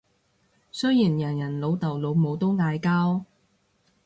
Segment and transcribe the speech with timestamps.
[0.71, 3.23] 雖然人人老豆老母都嗌交